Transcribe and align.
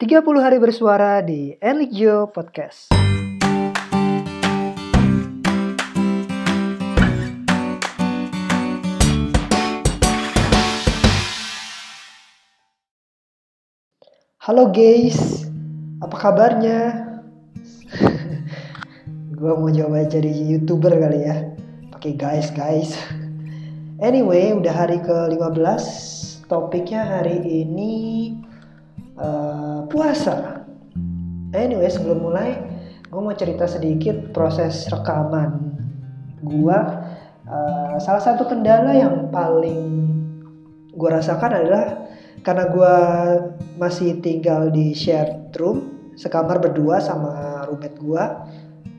30 0.00 0.24
hari 0.40 0.56
bersuara 0.56 1.20
di 1.20 1.52
Enligio 1.60 2.32
Podcast. 2.32 2.88
Halo 14.40 14.72
guys, 14.72 15.44
apa 16.00 16.16
kabarnya? 16.16 17.04
Gua 19.36 19.60
mau 19.60 19.68
coba 19.68 20.08
jadi 20.08 20.32
youtuber 20.32 20.96
kali 20.96 21.28
ya, 21.28 21.44
pakai 21.92 22.16
guys 22.16 22.48
guys. 22.56 22.96
Anyway, 24.00 24.56
udah 24.56 24.72
hari 24.72 24.96
ke-15. 25.04 25.84
Topiknya 26.48 27.04
hari 27.04 27.36
ini 27.44 28.32
uh, 29.20 29.84
puasa. 29.86 30.64
Anyway, 31.52 31.86
sebelum 31.92 32.24
mulai, 32.24 32.56
gue 33.06 33.20
mau 33.20 33.36
cerita 33.36 33.68
sedikit 33.68 34.32
proses 34.32 34.88
rekaman. 34.88 35.76
Gua 36.40 36.78
uh, 37.44 37.96
salah 38.00 38.22
satu 38.22 38.48
kendala 38.48 38.96
yang 38.96 39.28
paling 39.28 40.08
gue 40.94 41.08
rasakan 41.10 41.50
adalah 41.54 41.84
karena 42.40 42.64
gue 42.72 42.96
masih 43.76 44.20
tinggal 44.24 44.72
di 44.72 44.96
shared 44.96 45.52
room 45.60 46.12
sekamar 46.16 46.60
berdua 46.60 47.00
sama 47.00 47.64
roommate 47.68 48.00
gue 48.00 48.24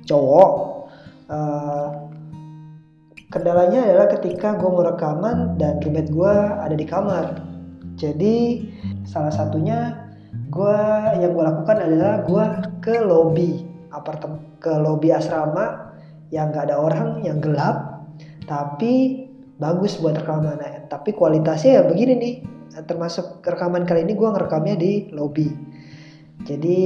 cowok 0.06 0.53
uh, 1.30 1.90
kendalanya 3.30 3.86
adalah 3.86 4.08
ketika 4.17 4.58
gue 4.58 4.70
mau 4.70 4.86
rekaman 4.86 5.58
dan 5.58 5.81
roommate 5.81 6.09
gue 6.14 6.34
ada 6.62 6.76
di 6.78 6.86
kamar 6.86 7.26
jadi 7.98 8.66
salah 9.06 9.34
satunya 9.34 10.01
gue 10.52 10.78
yang 11.23 11.32
gue 11.32 11.44
lakukan 11.48 11.78
adalah 11.80 12.28
gue 12.28 12.46
ke 12.84 12.96
lobby 13.00 13.64
apartemen 13.96 14.44
ke 14.59 14.72
lobby 14.76 15.16
asrama 15.16 15.95
yang 16.31 16.52
gak 16.52 16.67
ada 16.67 16.75
orang 16.80 17.23
yang 17.23 17.39
gelap 17.39 18.03
tapi 18.45 19.25
bagus 19.62 20.02
buat 20.02 20.17
rekaman. 20.17 20.58
Nah, 20.58 20.90
tapi 20.90 21.14
kualitasnya 21.14 21.80
ya 21.80 21.84
begini 21.86 22.14
nih 22.17 22.34
termasuk 22.84 23.45
rekaman 23.45 23.86
kali 23.86 24.03
ini 24.03 24.17
gue 24.17 24.28
ngerekamnya 24.28 24.75
di 24.75 24.92
lobby. 25.14 25.48
Jadi 26.44 26.80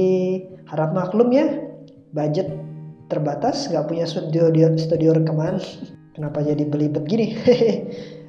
harap 0.68 0.92
maklum 0.92 1.32
ya 1.32 1.46
budget 2.12 2.52
terbatas 3.08 3.70
nggak 3.72 3.86
punya 3.88 4.04
studio 4.04 4.52
studio 4.76 5.16
rekaman. 5.16 5.58
Kenapa 6.14 6.40
jadi 6.44 6.62
belibet 6.64 7.04
gini? 7.08 7.34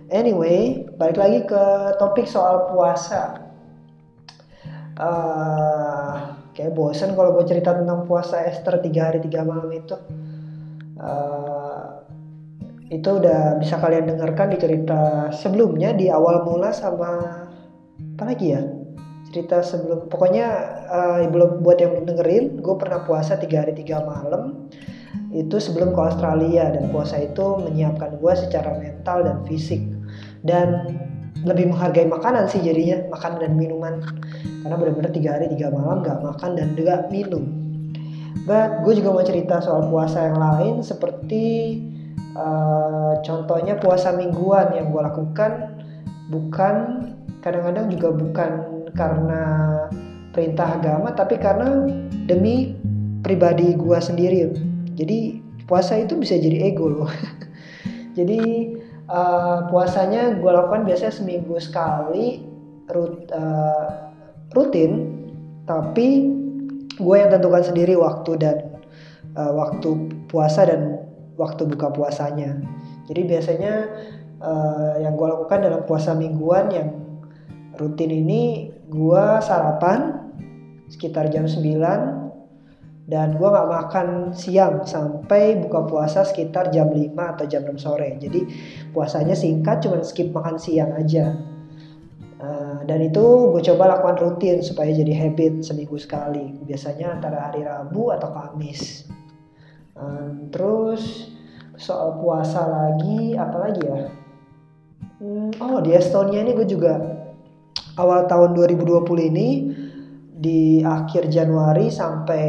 Anyway 0.08 0.88
balik 0.96 1.20
lagi 1.20 1.40
ke 1.44 1.64
topik 2.00 2.32
soal 2.32 2.72
puasa 2.72 3.47
uh, 4.98 6.38
kayak 6.58 6.74
bosen 6.74 7.14
kalau 7.14 7.38
gue 7.38 7.46
cerita 7.46 7.78
tentang 7.78 8.10
puasa 8.10 8.42
Esther 8.46 8.82
tiga 8.82 9.14
hari 9.14 9.22
tiga 9.22 9.46
malam 9.46 9.70
itu. 9.70 9.96
Uh, 10.98 12.02
itu 12.88 13.20
udah 13.20 13.60
bisa 13.60 13.78
kalian 13.78 14.08
dengarkan 14.08 14.56
di 14.56 14.58
cerita 14.58 15.28
sebelumnya 15.36 15.92
di 15.92 16.08
awal 16.08 16.48
mula 16.48 16.72
sama 16.74 17.12
apa 18.18 18.24
lagi 18.26 18.58
ya? 18.58 18.64
Cerita 19.30 19.60
sebelum 19.60 20.08
pokoknya 20.08 20.48
uh, 20.88 21.20
buat 21.62 21.78
yang 21.78 22.00
belum 22.00 22.06
dengerin 22.16 22.46
gue 22.64 22.76
pernah 22.80 23.04
puasa 23.06 23.38
tiga 23.38 23.68
hari 23.68 23.76
tiga 23.78 24.02
malam. 24.02 24.72
Itu 25.36 25.60
sebelum 25.60 25.92
ke 25.92 26.00
Australia 26.00 26.72
dan 26.72 26.88
puasa 26.90 27.20
itu 27.20 27.60
menyiapkan 27.60 28.18
gue 28.18 28.34
secara 28.34 28.80
mental 28.80 29.28
dan 29.28 29.38
fisik. 29.44 29.84
Dan 30.42 30.96
lebih 31.46 31.70
menghargai 31.70 32.08
makanan 32.10 32.50
sih 32.50 32.64
jadinya 32.64 33.04
makan 33.14 33.38
dan 33.38 33.52
minuman. 33.54 34.02
Karena 34.64 34.76
benar-benar 34.80 35.12
tiga 35.14 35.30
hari 35.38 35.52
tiga 35.54 35.70
malam 35.70 36.02
gak 36.02 36.24
makan 36.24 36.58
dan 36.58 36.74
juga 36.74 37.06
minum. 37.14 37.46
But 38.48 38.88
gue 38.88 39.04
juga 39.04 39.12
mau 39.12 39.26
cerita 39.26 39.60
soal 39.60 39.92
puasa 39.92 40.32
yang 40.32 40.40
lain 40.40 40.74
seperti 40.80 41.46
uh, 42.38 43.20
contohnya 43.22 43.76
puasa 43.76 44.16
mingguan 44.16 44.72
yang 44.72 44.94
gue 44.94 45.02
lakukan 45.04 45.84
bukan 46.32 46.76
kadang-kadang 47.44 47.92
juga 47.92 48.10
bukan 48.16 48.52
karena 48.96 49.44
perintah 50.32 50.80
agama 50.80 51.12
tapi 51.12 51.36
karena 51.42 51.86
demi 52.30 52.78
pribadi 53.26 53.76
gue 53.76 54.00
sendiri. 54.00 54.54
Jadi 54.96 55.44
puasa 55.68 56.00
itu 56.00 56.16
bisa 56.16 56.40
jadi 56.40 56.72
ego 56.72 56.88
loh. 56.88 57.12
Jadi 58.18 58.74
uh, 59.08 59.68
puasanya 59.72 60.38
gue 60.38 60.52
lakukan 60.52 60.84
biasanya 60.84 61.14
seminggu 61.16 61.56
sekali 61.60 62.44
rut, 62.92 63.28
uh, 63.32 64.12
rutin. 64.54 65.16
Tapi 65.68 66.08
gue 66.96 67.16
yang 67.20 67.32
tentukan 67.32 67.64
sendiri 67.64 68.00
waktu 68.00 68.40
dan 68.40 68.58
uh, 69.36 69.52
waktu 69.52 70.12
puasa 70.32 70.64
dan 70.68 71.04
waktu 71.36 71.68
buka 71.68 71.92
puasanya. 71.92 72.56
Jadi 73.08 73.22
biasanya 73.28 73.74
uh, 74.44 74.96
yang 75.00 75.16
gue 75.16 75.28
lakukan 75.28 75.64
dalam 75.64 75.82
puasa 75.84 76.16
mingguan 76.16 76.72
yang 76.72 76.90
rutin 77.78 78.10
ini 78.10 78.72
gue 78.90 79.26
sarapan 79.44 80.32
sekitar 80.88 81.28
jam 81.28 81.46
9 81.46 82.27
dan 83.08 83.40
gue 83.40 83.48
gak 83.48 83.72
makan 83.72 84.36
siang 84.36 84.84
sampai 84.84 85.64
buka 85.64 85.88
puasa 85.88 86.28
sekitar 86.28 86.76
jam 86.76 86.92
5 86.92 87.16
atau 87.16 87.48
jam 87.48 87.64
6 87.64 87.80
sore. 87.80 88.20
Jadi 88.20 88.44
puasanya 88.92 89.32
singkat 89.32 89.80
cuman 89.80 90.04
skip 90.04 90.36
makan 90.36 90.60
siang 90.60 90.92
aja. 90.92 91.32
Uh, 92.38 92.84
dan 92.84 93.02
itu 93.02 93.24
gue 93.56 93.64
coba 93.74 93.98
lakukan 93.98 94.20
rutin 94.22 94.60
supaya 94.60 94.92
jadi 94.92 95.24
habit 95.24 95.64
seminggu 95.64 95.96
sekali. 95.96 96.60
Biasanya 96.68 97.16
antara 97.16 97.48
hari 97.48 97.64
Rabu 97.64 98.12
atau 98.12 98.28
Kamis. 98.28 99.08
Uh, 99.96 100.52
terus 100.52 101.32
soal 101.80 102.20
puasa 102.20 102.68
lagi 102.68 103.40
apalagi 103.40 103.88
ya? 103.88 104.12
Hmm, 105.24 105.50
oh 105.64 105.80
di 105.80 105.96
Estonia 105.96 106.44
ini 106.44 106.54
gue 106.54 106.68
juga 106.68 107.00
awal 107.98 108.28
tahun 108.28 108.54
2020 108.54 109.32
ini 109.34 109.67
di 110.38 110.86
akhir 110.86 111.34
Januari 111.34 111.90
sampai 111.90 112.46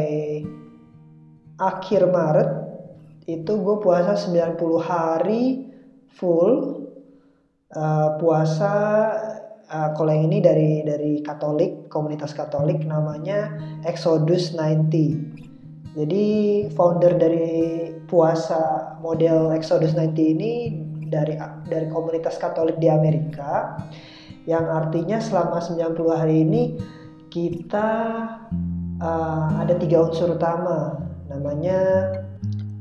akhir 1.57 2.05
Maret 2.07 2.51
itu 3.25 3.51
gue 3.57 3.75
puasa 3.81 4.13
90 4.13 4.57
hari 4.81 5.65
full. 6.13 6.77
Uh, 7.69 8.17
puasa 8.17 8.73
uh, 9.69 9.89
kalau 9.93 10.09
yang 10.09 10.25
ini 10.29 10.41
dari 10.41 10.81
dari 10.81 11.21
Katolik 11.21 11.87
komunitas 11.87 12.33
Katolik 12.33 12.81
namanya 12.81 13.53
Exodus 13.85 14.57
90 14.57 15.93
jadi 15.93 16.25
founder 16.73 17.13
dari 17.17 17.49
puasa 18.09 18.93
model 19.01 19.53
Exodus 19.53 19.93
90 19.93 20.35
ini 20.37 20.53
dari 21.09 21.37
dari 21.69 21.87
komunitas 21.89 22.37
Katolik 22.41 22.77
di 22.81 22.89
Amerika 22.89 23.77
yang 24.49 24.65
artinya 24.65 25.21
selama 25.21 25.61
90 25.61 25.93
hari 26.09 26.41
ini 26.45 26.77
kita 27.29 27.87
uh, 28.99 29.49
ada 29.61 29.73
tiga 29.77 30.03
unsur 30.05 30.35
utama. 30.35 30.99
Namanya 31.29 32.11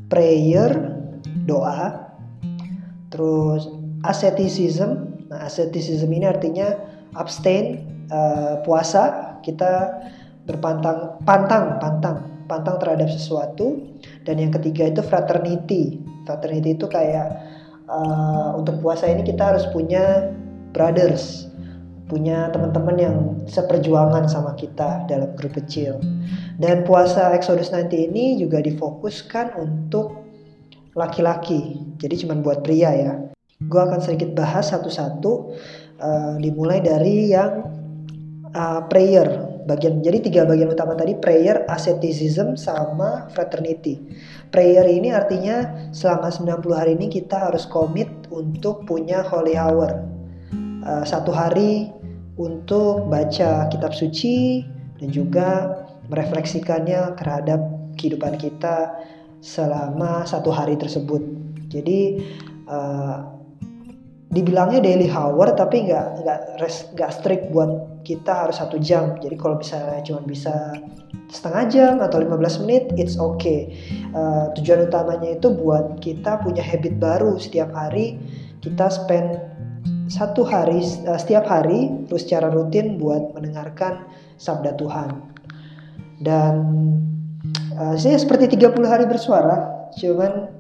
prayer 0.09 0.73
doa 1.45 2.09
terus 3.13 3.69
asceticism. 4.05 5.21
Nah 5.29 5.45
asceticism 5.45 6.09
ini 6.09 6.27
artinya 6.27 6.75
abstain 7.15 7.85
uh, 8.09 8.61
puasa. 8.65 9.37
Kita 9.45 10.03
berpantang 10.49 11.21
pantang 11.23 11.77
pantang 11.79 12.19
pantang 12.49 12.77
terhadap 12.81 13.13
sesuatu. 13.13 13.77
Dan 14.25 14.41
yang 14.41 14.53
ketiga 14.53 14.89
itu 14.89 15.05
fraternity. 15.05 16.01
Fraternity 16.25 16.77
itu 16.77 16.89
kayak 16.89 17.37
uh, 17.89 18.57
untuk 18.57 18.81
puasa 18.81 19.09
ini 19.09 19.25
kita 19.25 19.53
harus 19.57 19.69
punya 19.73 20.33
brothers 20.73 21.48
punya 22.09 22.49
teman-teman 22.51 22.97
yang 22.97 23.17
seperjuangan 23.47 24.27
sama 24.27 24.57
kita 24.57 25.05
dalam 25.07 25.31
grup 25.37 25.61
kecil. 25.61 26.01
Dan 26.57 26.83
puasa 26.83 27.37
Exodus 27.37 27.71
nanti 27.71 28.09
ini 28.09 28.41
juga 28.41 28.59
difokuskan 28.65 29.55
untuk 29.61 30.27
laki-laki, 30.99 31.79
jadi 32.03 32.27
cuma 32.27 32.35
buat 32.43 32.67
pria 32.67 32.91
ya. 32.91 33.13
Gue 33.63 33.81
akan 33.83 34.03
sedikit 34.03 34.35
bahas 34.35 34.75
satu-satu, 34.75 35.33
uh, 36.03 36.35
dimulai 36.43 36.83
dari 36.83 37.31
yang 37.31 37.67
uh, 38.55 38.83
prayer. 38.91 39.47
Bagian 39.69 40.01
jadi 40.01 40.25
tiga 40.25 40.43
bagian 40.49 40.73
utama 40.73 40.97
tadi 40.97 41.13
prayer, 41.21 41.69
asceticism, 41.69 42.57
sama 42.57 43.29
fraternity. 43.37 44.01
Prayer 44.49 44.89
ini 44.89 45.13
artinya 45.13 45.91
selama 45.93 46.33
90 46.33 46.73
hari 46.73 46.97
ini 46.97 47.13
kita 47.13 47.53
harus 47.53 47.69
komit 47.69 48.09
untuk 48.33 48.89
punya 48.89 49.21
holy 49.21 49.61
hour. 49.61 50.09
Uh, 50.89 51.05
satu 51.05 51.29
hari 51.37 51.93
untuk 52.39 53.11
baca 53.11 53.67
kitab 53.69 53.93
suci 53.93 54.63
dan 55.03 55.09
juga 55.11 55.49
merefleksikannya 56.09 57.19
terhadap 57.19 57.61
kehidupan 57.99 58.39
kita 58.39 58.95
selama 59.43 60.23
satu 60.25 60.55
hari 60.55 60.79
tersebut. 60.79 61.21
Jadi 61.69 62.23
uh, 62.71 63.39
dibilangnya 64.29 64.81
daily 64.85 65.11
hour 65.11 65.53
tapi 65.57 65.89
nggak 65.89 66.07
nggak 66.25 66.41
nggak 66.95 67.11
strict 67.13 67.45
buat 67.51 68.03
kita 68.07 68.49
harus 68.49 68.57
satu 68.63 68.79
jam. 68.81 69.19
Jadi 69.21 69.37
kalau 69.37 69.61
misalnya 69.61 70.01
cuma 70.07 70.23
bisa 70.25 70.79
setengah 71.29 71.65
jam 71.69 71.95
atau 72.01 72.25
15 72.25 72.65
menit 72.65 72.89
it's 72.97 73.21
okay. 73.21 73.69
Uh, 74.17 74.49
tujuan 74.57 74.89
utamanya 74.89 75.37
itu 75.37 75.53
buat 75.53 76.01
kita 76.01 76.41
punya 76.41 76.65
habit 76.65 76.97
baru. 76.97 77.37
Setiap 77.37 77.75
hari 77.75 78.17
kita 78.65 78.89
spend 78.89 79.39
satu 80.09 80.43
hari 80.45 80.81
uh, 81.05 81.21
setiap 81.21 81.45
hari 81.47 81.93
terus 82.09 82.25
secara 82.25 82.49
rutin 82.49 82.97
buat 82.97 83.33
mendengarkan 83.37 84.09
sabda 84.41 84.75
Tuhan 84.81 85.09
dan 86.25 86.55
uh, 87.77 87.95
saya 87.95 88.17
seperti 88.17 88.57
30 88.57 88.75
hari 88.89 89.05
bersuara 89.05 89.89
cuman 89.95 90.59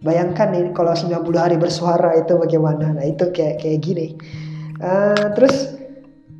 Bayangkan 0.00 0.48
nih 0.56 0.72
kalau 0.72 0.96
90 0.96 1.28
hari 1.36 1.56
bersuara 1.60 2.16
itu 2.16 2.32
bagaimana. 2.40 2.96
Nah 2.96 3.04
itu 3.04 3.28
kayak 3.28 3.60
kayak 3.60 3.84
gini. 3.84 4.16
Uh, 4.80 5.28
terus 5.36 5.76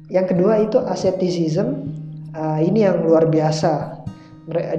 yang 0.09 0.25
kedua 0.25 0.65
itu 0.65 0.81
asceticism. 0.81 1.93
Uh, 2.33 2.57
ini 2.65 2.89
yang 2.89 3.05
luar 3.05 3.29
biasa. 3.29 4.01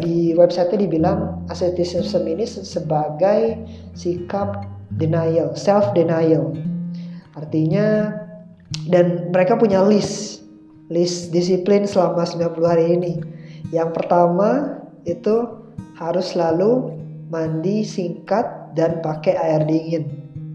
Di 0.02 0.36
website 0.36 0.74
dibilang 0.76 1.46
asceticism 1.48 2.26
ini 2.26 2.44
sebagai 2.44 3.62
sikap 3.94 4.66
denial, 4.98 5.54
self 5.54 5.94
denial. 5.94 6.52
Artinya 7.36 8.16
dan 8.88 9.32
mereka 9.32 9.60
punya 9.60 9.84
list 9.84 10.42
list 10.92 11.32
disiplin 11.32 11.88
selama 11.88 12.28
90 12.28 12.52
hari 12.68 12.86
ini. 13.00 13.14
Yang 13.72 13.96
pertama 13.96 14.80
itu 15.08 15.48
harus 15.96 16.36
selalu 16.36 17.00
mandi 17.32 17.88
singkat 17.88 18.76
dan 18.76 19.00
pakai 19.00 19.40
air 19.40 19.64
dingin. 19.64 20.04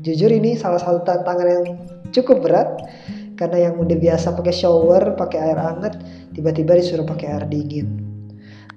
Jujur 0.05 0.29
ini 0.29 0.55
salah 0.55 0.79
satu 0.79 1.03
tantangan 1.03 1.49
yang 1.49 1.65
cukup 2.13 2.45
berat 2.45 2.69
karena 3.37 3.69
yang 3.69 3.75
udah 3.81 3.97
biasa 3.97 4.33
pakai 4.37 4.55
shower, 4.55 5.17
pakai 5.17 5.53
air 5.53 5.59
hangat, 5.61 6.01
tiba-tiba 6.33 6.77
disuruh 6.77 7.05
pakai 7.05 7.27
air 7.37 7.45
dingin. 7.49 8.01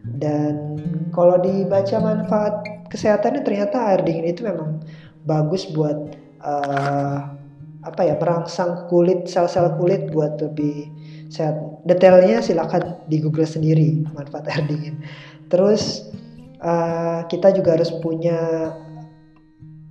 Dan 0.04 0.80
kalau 1.12 1.40
dibaca 1.40 2.00
manfaat 2.00 2.88
kesehatannya 2.88 3.44
ternyata 3.44 3.94
air 3.94 4.02
dingin 4.04 4.32
itu 4.32 4.48
memang 4.48 4.80
bagus 5.28 5.68
buat 5.70 6.16
uh, 6.44 7.39
apa 7.80 8.04
ya 8.04 8.16
merangsang 8.20 8.92
kulit 8.92 9.32
sel-sel 9.32 9.80
kulit 9.80 10.12
buat 10.12 10.36
lebih 10.44 10.92
sehat. 11.32 11.56
Detailnya 11.88 12.44
silakan 12.44 13.00
di 13.08 13.24
Google 13.24 13.48
sendiri 13.48 14.04
manfaat 14.12 14.52
air 14.52 14.68
dingin. 14.68 15.00
Terus 15.48 16.12
uh, 16.60 17.24
kita 17.32 17.56
juga 17.56 17.80
harus 17.80 17.94
punya 18.04 18.72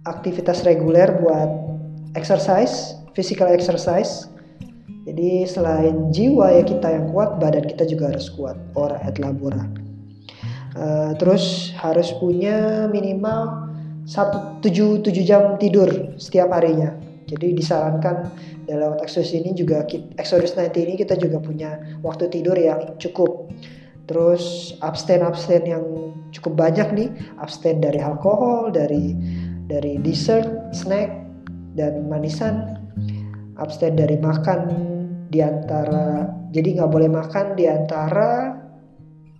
aktivitas 0.04 0.64
reguler 0.68 1.08
buat 1.20 1.48
exercise, 2.12 2.98
physical 3.16 3.48
exercise. 3.48 4.28
Jadi 5.08 5.48
selain 5.48 6.12
jiwa 6.12 6.52
ya 6.52 6.62
kita 6.68 6.92
yang 6.92 7.08
kuat, 7.16 7.40
badan 7.40 7.64
kita 7.64 7.88
juga 7.88 8.12
harus 8.12 8.28
kuat. 8.28 8.60
Ora 8.76 9.00
et 9.08 9.16
labora. 9.16 9.64
Uh, 10.76 11.16
terus 11.16 11.72
harus 11.80 12.12
punya 12.20 12.86
minimal 12.92 13.72
satu 14.04 14.60
tujuh 14.60 15.00
tujuh 15.00 15.24
jam 15.24 15.56
tidur 15.56 15.88
setiap 16.20 16.52
harinya. 16.52 16.92
Jadi 17.28 17.52
disarankan 17.52 18.32
dalam 18.64 18.96
Exodus 19.04 19.36
ini 19.36 19.52
juga 19.52 19.84
Exodus 20.16 20.56
90 20.56 20.72
ini 20.88 20.94
kita 20.96 21.14
juga 21.20 21.38
punya 21.38 21.76
waktu 22.00 22.32
tidur 22.32 22.56
yang 22.56 22.96
cukup. 22.96 23.52
Terus 24.08 24.72
abstain 24.80 25.20
abstain 25.20 25.68
yang 25.68 25.84
cukup 26.32 26.56
banyak 26.56 26.88
nih, 26.96 27.08
abstain 27.36 27.84
dari 27.84 28.00
alkohol, 28.00 28.72
dari 28.72 29.12
dari 29.68 30.00
dessert, 30.00 30.72
snack, 30.72 31.12
dan 31.76 32.08
manisan. 32.08 32.80
Abstain 33.60 33.98
dari 33.98 34.16
makan 34.16 34.60
di 35.28 35.44
antara 35.44 36.24
jadi 36.48 36.80
nggak 36.80 36.90
boleh 36.90 37.10
makan 37.12 37.52
di 37.60 37.68
antara 37.68 38.56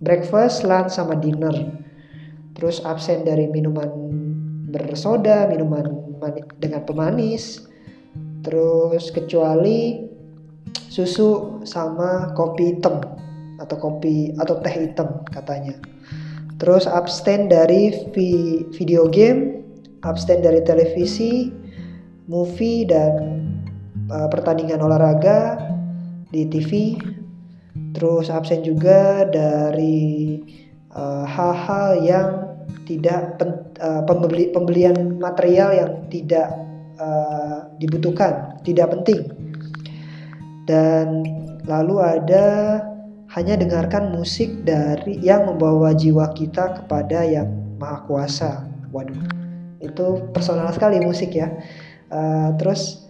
breakfast, 0.05 0.61
lunch, 0.61 0.93
sama 0.93 1.17
dinner. 1.17 1.53
Terus 2.53 2.83
absen 2.85 3.25
dari 3.25 3.49
minuman 3.49 3.89
bersoda, 4.69 5.49
minuman 5.49 6.17
dengan 6.59 6.83
pemanis. 6.85 7.68
Terus 8.45 9.11
kecuali 9.11 10.05
susu 10.89 11.61
sama 11.67 12.33
kopi 12.33 12.75
hitam 12.75 13.03
atau 13.59 13.75
kopi 13.75 14.33
atau 14.39 14.59
teh 14.63 14.75
hitam 14.87 15.23
katanya. 15.29 15.75
Terus 16.59 16.87
abstain 16.87 17.47
dari 17.47 17.91
video 18.71 19.07
game 19.07 19.59
abstain 20.03 20.39
dari 20.39 20.63
televisi, 20.63 21.51
movie 22.29 22.87
dan 22.87 23.43
uh, 24.07 24.27
pertandingan 24.31 24.79
olahraga 24.79 25.59
di 26.31 26.47
TV. 26.47 26.95
Terus 27.95 28.29
absen 28.29 28.61
juga 28.61 29.25
dari 29.27 30.39
uh, 30.93 31.25
hal-hal 31.25 31.89
uh, 31.95 32.01
yang 32.05 32.29
tidak 32.85 33.39
pen, 33.41 33.49
uh, 33.81 34.05
pembeli, 34.05 34.53
pembelian 34.53 35.17
material 35.17 35.73
yang 35.73 35.91
tidak 36.13 36.53
uh, 36.99 37.71
dibutuhkan, 37.79 38.59
tidak 38.67 38.93
penting. 38.93 39.31
Dan 40.69 41.25
lalu 41.65 41.97
ada 42.03 42.45
hanya 43.33 43.57
dengarkan 43.57 44.13
musik 44.13 44.67
dari 44.67 45.17
yang 45.23 45.49
membawa 45.49 45.95
jiwa 45.95 46.29
kita 46.37 46.83
kepada 46.83 47.25
yang 47.25 47.49
maha 47.81 48.05
kuasa. 48.05 48.67
Waduh 48.93 49.39
itu 49.79 50.05
personal 50.35 50.69
sekali 50.75 50.99
musik 50.99 51.33
ya 51.33 51.55
uh, 52.11 52.51
terus 52.59 53.07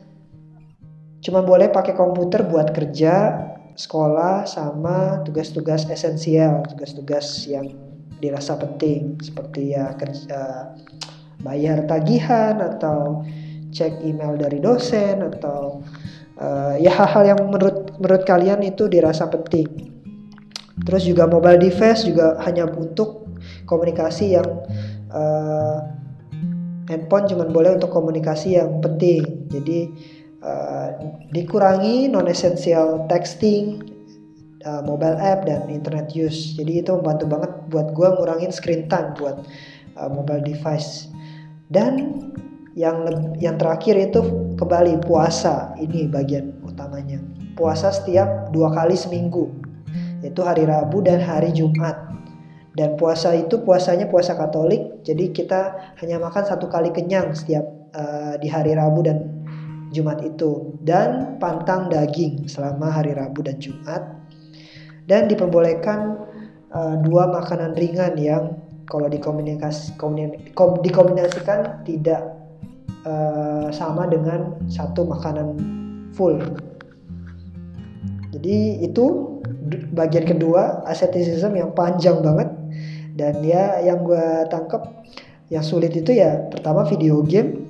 cuma 1.19 1.43
boleh 1.43 1.67
pakai 1.73 1.97
komputer 1.97 2.45
buat 2.47 2.71
kerja 2.71 3.45
sekolah 3.75 4.45
sama 4.45 5.25
tugas-tugas 5.25 5.89
esensial 5.89 6.63
tugas-tugas 6.69 7.49
yang 7.49 7.73
dirasa 8.21 8.55
penting 8.55 9.17
seperti 9.19 9.75
ya 9.75 9.91
kerja 9.97 10.71
bayar 11.41 11.87
tagihan 11.89 12.59
atau 12.61 13.25
cek 13.69 14.01
email 14.05 14.35
dari 14.37 14.57
dosen 14.57 15.21
atau 15.21 15.81
uh, 16.39 16.75
ya 16.79 16.89
hal-hal 16.93 17.35
yang 17.35 17.39
menurut 17.47 17.95
menurut 17.99 18.23
kalian 18.25 18.61
itu 18.65 18.89
dirasa 18.89 19.29
penting. 19.29 19.89
Terus 20.79 21.03
juga 21.03 21.27
mobile 21.27 21.59
device 21.59 22.07
juga 22.07 22.39
hanya 22.47 22.63
untuk 22.65 23.27
komunikasi 23.67 24.39
yang 24.39 24.47
uh, 25.11 25.83
handphone 26.87 27.27
cuma 27.27 27.45
boleh 27.45 27.75
untuk 27.75 27.91
komunikasi 27.91 28.55
yang 28.57 28.79
penting. 28.79 29.45
Jadi 29.51 29.91
uh, 30.41 30.89
dikurangi 31.35 32.07
non 32.07 32.31
essential 32.31 33.05
texting 33.11 33.83
uh, 34.63 34.81
mobile 34.87 35.19
app 35.19 35.45
dan 35.45 35.67
internet 35.67 36.15
use. 36.15 36.55
Jadi 36.55 36.81
itu 36.81 36.91
membantu 36.95 37.25
banget 37.27 37.51
buat 37.69 37.87
gue 37.93 38.07
ngurangin 38.15 38.51
screen 38.55 38.87
time 38.87 39.13
buat 39.19 39.43
uh, 39.99 40.09
mobile 40.09 40.41
device. 40.41 41.11
Dan 41.69 42.23
yang 42.79 43.03
yang 43.43 43.59
terakhir 43.59 43.99
itu 43.99 44.23
kembali 44.55 45.03
puasa. 45.03 45.75
Ini 45.75 46.07
bagian 46.07 46.63
utamanya. 46.63 47.19
Puasa 47.59 47.91
setiap 47.91 48.55
dua 48.55 48.71
kali 48.71 48.95
seminggu. 48.95 49.51
Yaitu 50.23 50.39
hari 50.47 50.63
Rabu 50.63 51.03
dan 51.03 51.19
hari 51.19 51.51
Jumat. 51.51 51.99
Dan 52.79 52.95
puasa 52.95 53.35
itu 53.35 53.59
puasanya 53.67 54.07
puasa 54.07 54.39
Katolik, 54.39 55.03
jadi 55.03 55.35
kita 55.35 55.75
hanya 55.99 56.15
makan 56.15 56.47
satu 56.47 56.71
kali 56.71 56.95
kenyang 56.95 57.35
setiap 57.35 57.67
uh, 57.91 58.39
di 58.39 58.47
hari 58.47 58.71
Rabu 58.71 59.03
dan 59.03 59.35
Jumat 59.91 60.23
itu, 60.23 60.79
dan 60.87 61.35
pantang 61.43 61.91
daging 61.91 62.47
selama 62.47 62.87
hari 62.87 63.11
Rabu 63.11 63.43
dan 63.43 63.59
Jumat. 63.59 63.99
Dan 65.11 65.27
diperbolehkan 65.27 66.23
uh, 66.71 66.95
dua 67.03 67.27
makanan 67.27 67.75
ringan 67.75 68.15
yang 68.15 68.55
kalau 68.87 69.11
dikombinasikan 69.11 71.83
tidak 71.83 72.38
uh, 73.09 73.67
sama 73.73 74.05
dengan 74.05 74.53
satu 74.69 75.09
makanan 75.09 75.57
full. 76.13 76.37
Jadi 78.29 78.85
itu 78.85 79.35
bagian 79.97 80.29
kedua 80.29 80.85
asceticism 80.85 81.57
yang 81.57 81.73
panjang 81.73 82.21
banget. 82.21 82.49
Dan 83.17 83.43
ya 83.43 83.83
yang 83.83 84.07
gue 84.07 84.47
tangkep 84.47 84.79
yang 85.51 85.65
sulit 85.65 85.91
itu 85.91 86.15
ya 86.15 86.47
pertama 86.47 86.87
video 86.87 87.19
game 87.25 87.67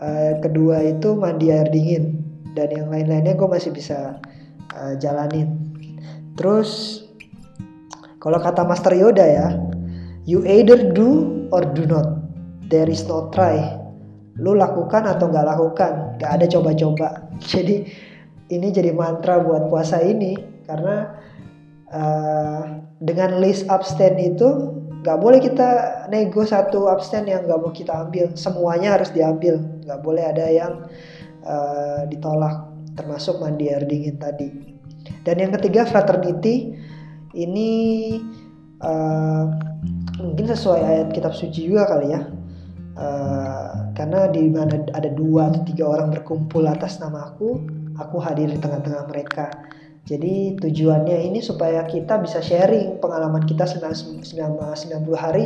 uh, 0.00 0.34
kedua 0.42 0.82
itu 0.82 1.14
mandi 1.14 1.52
air 1.52 1.70
dingin 1.70 2.24
dan 2.58 2.72
yang 2.74 2.90
lain-lainnya 2.90 3.38
gue 3.38 3.46
masih 3.46 3.70
bisa 3.70 4.18
uh, 4.74 4.98
jalanin. 4.98 5.54
Terus 6.34 7.02
kalau 8.18 8.42
kata 8.42 8.66
Master 8.66 8.98
Yoda 8.98 9.22
ya 9.22 9.46
you 10.26 10.42
either 10.42 10.90
do 10.90 11.46
or 11.54 11.62
do 11.62 11.86
not. 11.86 12.18
There 12.66 12.90
is 12.90 13.06
no 13.06 13.30
try 13.30 13.77
lu 14.38 14.54
lakukan 14.54 15.02
atau 15.02 15.26
nggak 15.30 15.46
lakukan 15.46 15.92
nggak 16.18 16.32
ada 16.40 16.46
coba-coba. 16.46 17.08
Jadi 17.52 17.76
ini 18.48 18.72
jadi 18.72 18.96
mantra 18.96 19.44
buat 19.44 19.68
puasa 19.68 20.00
ini 20.00 20.32
karena 20.64 21.20
uh, 21.92 22.80
dengan 22.96 23.44
list 23.44 23.68
abstain 23.68 24.16
itu 24.16 24.72
nggak 25.04 25.18
boleh 25.20 25.36
kita 25.36 25.68
nego 26.08 26.48
satu 26.48 26.88
abstain 26.88 27.28
yang 27.28 27.44
nggak 27.44 27.60
mau 27.60 27.72
kita 27.74 27.92
ambil. 28.08 28.32
Semuanya 28.40 28.96
harus 28.96 29.12
diambil. 29.12 29.60
Nggak 29.84 30.00
boleh 30.00 30.24
ada 30.24 30.46
yang 30.48 30.72
uh, 31.44 32.08
ditolak 32.08 32.72
termasuk 32.96 33.36
mandi 33.36 33.68
air 33.68 33.84
dingin 33.84 34.16
tadi. 34.16 34.48
Dan 35.22 35.44
yang 35.44 35.52
ketiga 35.52 35.84
fraternity. 35.84 36.72
Ini 37.28 37.70
uh, 38.80 39.44
mungkin 40.24 40.46
sesuai 40.48 40.80
ayat 40.80 41.08
kitab 41.12 41.36
suci 41.36 41.68
juga 41.68 41.84
kali 41.84 42.16
ya 42.16 42.37
uh, 42.98 43.94
karena 43.94 44.26
di 44.28 44.50
mana 44.50 44.82
ada 44.92 45.10
dua 45.14 45.54
atau 45.54 45.62
tiga 45.62 45.86
orang 45.86 46.10
berkumpul 46.10 46.66
atas 46.66 46.98
nama 46.98 47.30
aku 47.30 47.62
aku 47.96 48.16
hadir 48.18 48.50
di 48.50 48.58
tengah-tengah 48.58 49.06
mereka 49.06 49.48
jadi 50.08 50.56
tujuannya 50.56 51.28
ini 51.28 51.44
supaya 51.44 51.84
kita 51.84 52.16
bisa 52.24 52.40
sharing 52.40 52.96
pengalaman 52.96 53.44
kita 53.44 53.68
selama 53.68 54.72
90 54.72 55.04
hari 55.12 55.44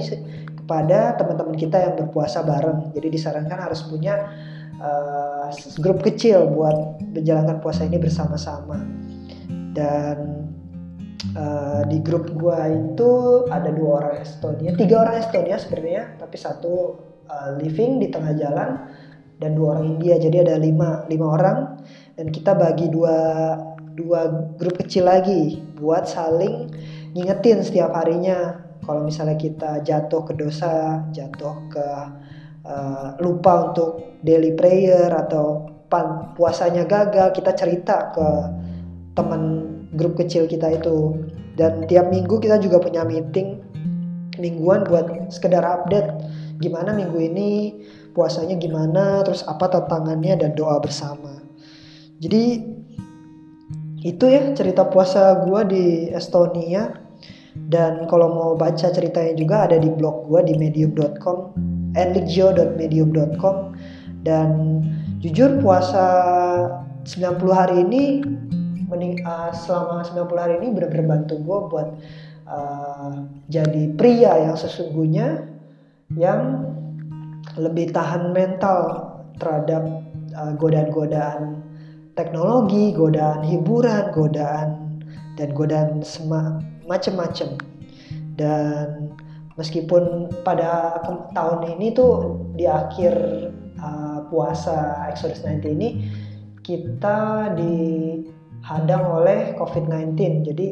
kepada 0.55 1.19
teman-teman 1.19 1.59
kita 1.59 1.83
yang 1.83 1.99
berpuasa 1.99 2.47
bareng. 2.47 2.95
Jadi 2.95 3.11
disarankan 3.11 3.59
harus 3.59 3.83
punya 3.83 4.31
uh, 4.79 5.51
grup 5.83 6.07
kecil 6.07 6.47
buat 6.55 7.03
menjalankan 7.11 7.59
puasa 7.59 7.91
ini 7.91 7.99
bersama-sama. 7.99 8.79
Dan 9.75 10.47
uh, 11.35 11.83
di 11.91 11.99
grup 11.99 12.31
gua 12.31 12.71
itu 12.71 13.43
ada 13.51 13.67
dua 13.75 13.99
orang 13.99 14.23
Estonia, 14.23 14.79
tiga 14.79 15.03
orang 15.03 15.19
Estonia 15.19 15.59
sebenarnya, 15.59 16.23
tapi 16.23 16.39
satu 16.39 17.03
uh, 17.29 17.59
living 17.59 18.01
di 18.03 18.09
tengah 18.11 18.35
jalan 18.39 18.89
dan 19.39 19.59
dua 19.59 19.79
orang 19.79 19.99
India. 19.99 20.19
Jadi 20.19 20.43
ada 20.43 20.59
lima 20.59 21.05
lima 21.11 21.27
orang 21.27 21.59
dan 22.19 22.31
kita 22.31 22.55
bagi 22.55 22.89
dua 22.89 23.19
dua 23.93 24.53
grup 24.57 24.81
kecil 24.81 25.11
lagi 25.11 25.61
buat 25.77 26.09
saling 26.09 26.71
ngingetin 27.13 27.61
setiap 27.61 27.93
harinya 27.93 28.63
kalau 28.83 29.07
misalnya 29.07 29.39
kita 29.39 29.79
jatuh 29.87 30.27
ke 30.27 30.35
dosa, 30.35 31.07
jatuh 31.15 31.55
ke 31.71 31.87
uh, 32.67 33.15
lupa 33.23 33.71
untuk 33.71 34.19
daily 34.27 34.59
prayer 34.59 35.07
atau 35.07 35.71
pan 35.87 36.35
puasanya 36.35 36.83
gagal, 36.83 37.31
kita 37.31 37.55
cerita 37.55 38.11
ke 38.11 38.29
teman 39.15 39.43
grup 39.95 40.19
kecil 40.19 40.51
kita 40.51 40.83
itu. 40.83 41.15
Dan 41.55 41.87
tiap 41.87 42.11
minggu 42.11 42.41
kita 42.43 42.59
juga 42.59 42.81
punya 42.81 43.05
meeting 43.05 43.61
mingguan 44.41 44.83
buat 44.89 45.29
sekedar 45.29 45.63
update 45.63 46.09
gimana 46.63 46.95
minggu 46.95 47.19
ini 47.19 47.51
puasanya 48.15 48.55
gimana, 48.55 49.27
terus 49.27 49.43
apa 49.43 49.67
tantangannya 49.67 50.39
dan 50.39 50.55
doa 50.55 50.79
bersama. 50.79 51.43
Jadi 52.23 52.63
itu 54.07 54.25
ya 54.31 54.55
cerita 54.55 54.87
puasa 54.87 55.43
gue 55.43 55.61
di 55.67 55.85
Estonia. 56.15 57.03
Dan 57.53 58.09
kalau 58.09 58.33
mau 58.33 58.51
baca 58.57 58.89
ceritanya 58.89 59.37
juga 59.37 59.69
ada 59.69 59.77
di 59.77 59.93
blog 59.93 60.25
gue 60.33 60.41
di 60.49 60.55
medium.com 60.57 61.53
enligio.medium.com 61.93 63.77
dan 64.25 64.81
jujur 65.21 65.61
puasa 65.61 66.05
90 67.05 67.53
hari 67.53 67.85
ini 67.85 68.25
mening, 68.89 69.21
uh, 69.25 69.53
selama 69.53 70.01
90 70.05 70.33
hari 70.41 70.55
ini 70.65 70.69
benar-benar 70.73 71.07
bantu 71.09 71.35
gue 71.45 71.59
buat 71.69 71.89
uh, 72.49 73.13
jadi 73.53 73.93
pria 73.97 74.49
yang 74.49 74.57
sesungguhnya 74.57 75.52
yang 76.17 76.67
lebih 77.59 77.93
tahan 77.93 78.33
mental 78.33 79.13
terhadap 79.37 79.83
uh, 80.37 80.53
godaan-godaan 80.57 81.61
teknologi, 82.15 82.93
godaan 82.93 83.41
hiburan, 83.45 84.13
godaan 84.13 84.69
dan 85.37 85.49
godaan 85.57 86.05
macam-macam. 86.85 87.57
Dan 88.37 89.13
meskipun 89.57 90.33
pada 90.45 91.01
tahun 91.37 91.77
ini 91.77 91.93
tuh 91.93 92.41
di 92.57 92.69
akhir 92.69 93.15
uh, 93.81 94.29
puasa 94.29 95.09
Exodus 95.09 95.45
90 95.45 95.77
ini 95.77 95.89
kita 96.63 97.53
dihadang 97.59 99.05
oleh 99.05 99.53
COVID-19. 99.59 100.47
Jadi 100.47 100.67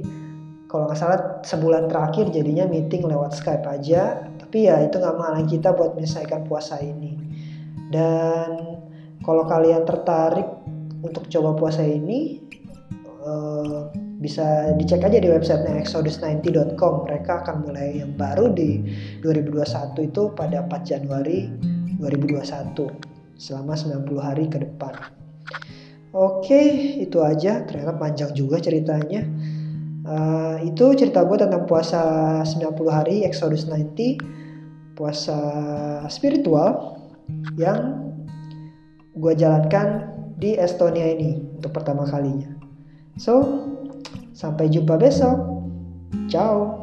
kalau 0.71 0.87
nggak 0.87 0.99
salah 0.99 1.21
sebulan 1.43 1.91
terakhir 1.91 2.31
jadinya 2.31 2.65
meeting 2.71 3.05
lewat 3.05 3.35
Skype 3.35 3.67
aja. 3.67 4.30
Tapi 4.51 4.67
ya 4.67 4.83
itu 4.83 4.99
nggak 4.99 5.15
menghalangi 5.15 5.63
kita 5.63 5.71
buat 5.79 5.95
menyelesaikan 5.95 6.43
puasa 6.51 6.83
ini. 6.83 7.15
Dan 7.87 8.83
kalau 9.23 9.47
kalian 9.47 9.87
tertarik 9.87 10.43
untuk 11.07 11.31
coba 11.31 11.55
puasa 11.55 11.87
ini 11.87 12.43
uh, 13.23 13.95
bisa 14.19 14.75
dicek 14.75 15.07
aja 15.07 15.23
di 15.23 15.31
websitenya 15.31 15.87
exodus90.com 15.87 17.07
mereka 17.07 17.47
akan 17.47 17.63
mulai 17.63 18.03
yang 18.03 18.11
baru 18.19 18.51
di 18.51 18.83
2021 19.23 20.11
itu 20.11 20.23
pada 20.35 20.67
4 20.67 20.83
Januari 20.83 21.47
2021 22.03 22.75
selama 23.39 23.79
90 23.79 24.19
hari 24.19 24.51
ke 24.51 24.67
depan. 24.67 24.99
Oke 26.11 26.59
itu 26.99 27.23
aja. 27.23 27.63
Ternyata 27.63 27.95
panjang 27.95 28.35
juga 28.35 28.59
ceritanya 28.59 29.23
uh, 30.11 30.57
itu 30.67 30.93
cerita 30.99 31.23
gue 31.23 31.39
tentang 31.39 31.65
puasa 31.71 32.03
90 32.43 32.75
hari 32.91 33.23
Exodus 33.23 33.71
90 33.71 34.99
puasa 34.99 35.39
spiritual 36.11 36.99
yang 37.57 38.11
gue 39.17 39.33
jalankan 39.39 40.11
di 40.37 40.59
Estonia 40.59 41.15
ini 41.15 41.41
untuk 41.57 41.73
pertama 41.73 42.05
kalinya. 42.09 42.51
So, 43.21 43.65
sampai 44.33 44.73
jumpa 44.73 44.97
besok. 44.97 45.37
Ciao. 46.33 46.80